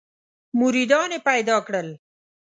[0.59, 1.89] مریدان یې پیدا کړل.